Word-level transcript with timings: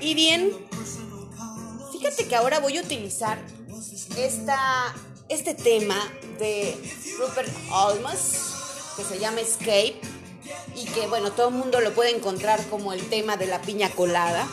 Y 0.00 0.14
bien, 0.14 0.52
fíjate 1.92 2.28
que 2.28 2.36
ahora 2.36 2.60
voy 2.60 2.76
a 2.76 2.82
utilizar 2.82 3.38
esta, 4.18 4.94
este 5.30 5.54
tema 5.54 5.96
de 6.38 6.76
Rupert 7.18 7.48
Almas, 7.72 8.92
que 8.96 9.04
se 9.04 9.18
llama 9.18 9.40
Escape, 9.40 9.98
y 10.76 10.84
que 10.84 11.06
bueno, 11.06 11.32
todo 11.32 11.48
el 11.48 11.54
mundo 11.54 11.80
lo 11.80 11.94
puede 11.94 12.14
encontrar 12.14 12.62
como 12.68 12.92
el 12.92 13.08
tema 13.08 13.38
de 13.38 13.46
la 13.46 13.62
piña 13.62 13.88
colada 13.90 14.46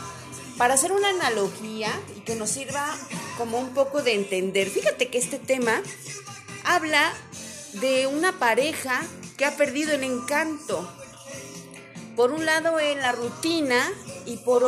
para 0.62 0.76
hacer 0.76 0.92
una 0.92 1.10
analogía 1.10 1.90
y 2.16 2.20
que 2.20 2.36
nos 2.36 2.52
sirva 2.52 2.96
como 3.36 3.58
un 3.58 3.74
poco 3.74 4.04
de 4.04 4.14
entender. 4.14 4.70
Fíjate 4.70 5.08
que 5.08 5.18
este 5.18 5.40
tema 5.40 5.82
habla 6.64 7.12
de 7.82 8.06
una 8.06 8.38
pareja 8.38 9.02
que 9.38 9.46
ha 9.46 9.58
perdido 9.58 9.92
el 9.96 10.04
encanto. 10.04 10.88
Por 12.16 12.32
un 12.32 12.46
lado 12.46 12.80
en 12.80 13.00
la 13.00 13.12
rutina 13.12 13.92
y 14.28 14.38
por, 14.38 14.62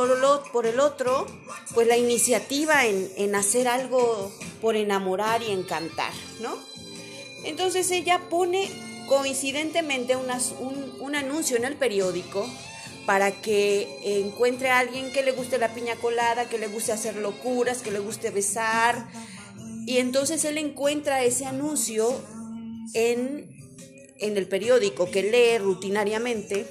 el 0.66 0.80
otro, 0.80 1.28
pues 1.76 1.86
la 1.86 1.96
iniciativa 1.96 2.88
en, 2.88 3.36
hacer 3.36 3.68
algo 3.68 4.34
por 4.64 4.76
enamorar 4.76 5.44
y 5.44 5.52
encantar, 5.52 6.12
¿no? 6.40 6.58
Entonces 7.44 7.92
ella 7.92 8.20
pone 8.32 8.68
coincidentemente 9.08 10.16
un, 10.16 11.16
anuncio 11.16 11.56
en 11.56 11.66
el 11.66 11.76
periódico 11.76 12.50
para 13.06 13.32
que 13.32 14.22
encuentre 14.22 14.70
a 14.70 14.80
alguien 14.80 15.12
que 15.12 15.24
le 15.24 15.32
guste 15.32 15.58
la 15.58 15.74
piña 15.74 15.96
colada, 15.96 16.48
que 16.48 16.58
le 16.58 16.68
guste 16.68 16.92
hacer 16.92 17.16
locuras, 17.18 17.82
que 17.82 17.92
le 17.92 18.00
guste 18.00 18.30
besar. 18.30 19.08
Y 19.86 19.98
entonces 19.98 20.46
él 20.46 20.58
encuentra 20.58 21.24
ese 21.24 21.46
anuncio 21.46 22.14
en, 22.94 23.50
en 24.20 24.38
el 24.38 24.48
periódico 24.48 25.10
que 25.12 25.24
lee 25.24 25.58
rutinariamente. 25.58 26.68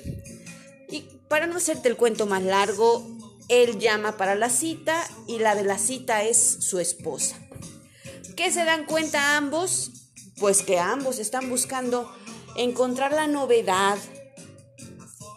Y 0.91 1.05
para 1.28 1.47
no 1.47 1.56
hacerte 1.56 1.88
el 1.88 1.97
cuento 1.97 2.27
más 2.27 2.42
largo, 2.42 3.06
él 3.48 3.78
llama 3.78 4.16
para 4.16 4.34
la 4.34 4.48
cita 4.48 5.06
y 5.27 5.38
la 5.38 5.55
de 5.55 5.64
la 5.64 5.78
cita 5.78 6.22
es 6.25 6.38
su 6.38 6.78
esposa. 6.78 7.36
¿Qué 8.36 8.50
se 8.50 8.64
dan 8.64 8.86
cuenta 8.86 9.36
ambos? 9.36 9.91
Pues 10.38 10.62
que 10.62 10.78
ambos 10.78 11.19
están 11.19 11.50
buscando 11.50 12.10
encontrar 12.56 13.12
la 13.12 13.27
novedad. 13.27 13.98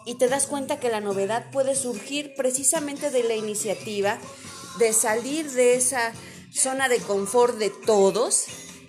Y 0.06 0.14
te 0.14 0.28
das 0.28 0.46
cuenta 0.46 0.80
que 0.80 0.88
la 0.88 1.00
novedad 1.00 1.50
puede 1.50 1.74
surgir 1.74 2.34
precisamente 2.36 3.10
de 3.10 3.24
la 3.24 3.34
iniciativa 3.34 4.18
de 4.78 4.92
salir 4.92 5.50
de 5.50 5.74
esa 5.74 6.12
zona 6.52 6.88
de 6.88 6.98
confort 6.98 7.58
de 7.58 7.70
todos. 7.70 8.44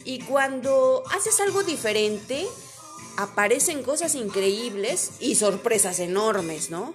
Y 0.06 0.20
cuando 0.20 1.04
haces 1.12 1.40
algo 1.42 1.64
diferente, 1.64 2.48
aparecen 3.18 3.84
cosas 3.84 4.16
increíbles 4.16 5.12
y 5.20 5.36
sorpresas 5.36 6.00
enormes, 6.00 6.70
¿no? 6.70 6.94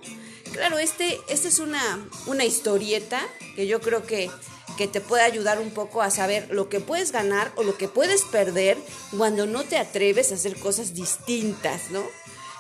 Claro, 0.53 0.79
este, 0.79 1.19
esta 1.29 1.49
es 1.49 1.59
una, 1.59 2.09
una 2.27 2.45
historieta 2.45 3.21
que 3.57 3.67
yo 3.67 3.81
creo 3.81 4.07
que, 4.07 4.31
que 4.77 4.87
te 4.87 5.01
puede 5.01 5.23
ayudar 5.23 5.59
un 5.59 5.71
poco 5.71 6.01
a 6.01 6.11
saber 6.11 6.49
lo 6.51 6.69
que 6.69 6.81
puedes 6.81 7.11
ganar 7.11 7.53
o 7.57 7.63
lo 7.63 7.77
que 7.77 7.89
puedes 7.89 8.23
perder 8.23 8.79
cuando 9.17 9.47
no 9.47 9.65
te 9.65 9.79
atreves 9.79 10.31
a 10.31 10.37
hacer 10.37 10.59
cosas 10.59 10.95
distintas, 10.95 11.91
¿no? 11.91 12.03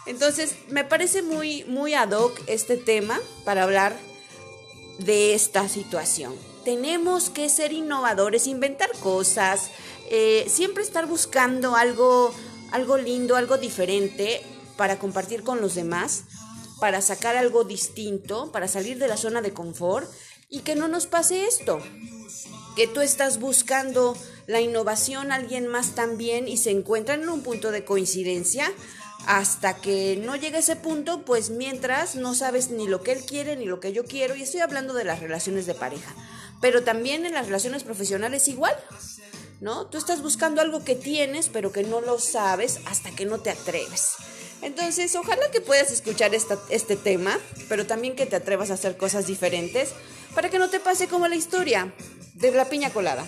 Entonces, 0.07 0.57
me 0.69 0.85
parece 0.85 1.23
muy, 1.23 1.65
muy 1.65 1.95
ad 1.95 2.11
hoc 2.11 2.41
este 2.47 2.77
tema 2.77 3.21
para 3.45 3.63
hablar 3.63 3.97
de 4.99 5.35
esta 5.35 5.69
situación. 5.69 6.35
Tenemos 6.65 7.31
que 7.31 7.49
ser 7.49 7.73
innovadores, 7.73 8.47
inventar 8.47 8.91
cosas, 8.99 9.71
eh, 10.11 10.47
siempre 10.49 10.83
estar 10.83 11.07
buscando 11.07 11.77
algo, 11.77 12.33
algo 12.71 12.99
lindo, 12.99 13.37
algo 13.37 13.59
diferente 13.59 14.43
para 14.77 14.99
compartir 14.99 15.43
con 15.43 15.61
los 15.61 15.75
demás 15.75 16.25
para 16.83 17.01
sacar 17.01 17.37
algo 17.37 17.63
distinto, 17.63 18.51
para 18.51 18.67
salir 18.67 18.99
de 18.99 19.07
la 19.07 19.17
zona 19.17 19.41
de 19.41 19.53
confort 19.53 20.11
y 20.49 20.63
que 20.63 20.75
no 20.75 20.89
nos 20.89 21.07
pase 21.07 21.47
esto, 21.47 21.79
que 22.75 22.89
tú 22.89 23.03
estás 23.03 23.39
buscando 23.39 24.17
la 24.49 24.61
innovación, 24.61 25.31
alguien 25.31 25.69
más 25.69 25.95
también 25.95 26.49
y 26.49 26.57
se 26.57 26.73
encuentran 26.73 27.23
en 27.23 27.29
un 27.29 27.45
punto 27.45 27.71
de 27.71 27.85
coincidencia 27.85 28.69
hasta 29.27 29.77
que 29.77 30.17
no 30.23 30.37
llegue 30.37 30.59
ese 30.59 30.77
punto, 30.77 31.25
pues 31.25 31.51
mientras 31.51 32.17
no 32.17 32.35
sabes 32.35 32.71
ni 32.71 32.89
lo 32.89 33.03
que 33.03 33.13
él 33.13 33.25
quiere 33.25 33.57
ni 33.57 33.67
lo 33.67 33.81
que 33.81 33.93
yo 33.93 34.05
quiero 34.05 34.35
y 34.35 34.43
estoy 34.43 34.61
hablando 34.61 34.95
de 34.95 35.05
las 35.05 35.21
relaciones 35.21 35.67
de 35.67 35.75
pareja, 35.75 36.15
pero 36.61 36.83
también 36.83 37.25
en 37.25 37.35
las 37.35 37.47
relaciones 37.47 37.85
profesionales 37.85 38.49
igual. 38.49 38.75
¿No? 39.61 39.87
Tú 39.87 39.97
estás 39.97 40.23
buscando 40.23 40.61
algo 40.61 40.83
que 40.83 40.97
tienes, 40.97 41.49
pero 41.49 41.71
que 41.71 41.85
no 41.85 42.01
lo 42.01 42.19
sabes 42.19 42.81
hasta 42.87 43.13
que 43.13 43.27
no 43.27 43.39
te 43.39 43.51
atreves. 43.51 44.15
Entonces, 44.61 45.15
ojalá 45.15 45.53
que 45.53 45.61
puedas 45.61 45.93
escuchar 45.93 46.33
este 46.35 46.97
tema, 46.97 47.39
pero 47.69 47.87
también 47.87 48.17
que 48.17 48.27
te 48.27 48.35
atrevas 48.35 48.73
a 48.73 48.75
hacer 48.75 48.97
cosas 48.97 49.29
diferentes 49.29 49.91
para 50.35 50.51
que 50.51 50.59
no 50.59 50.69
te 50.69 50.81
pase 50.81 51.07
como 51.07 51.29
la 51.29 51.37
historia 51.37 51.95
de 52.35 52.51
la 52.51 52.69
piña 52.69 52.91
colada. 52.91 53.25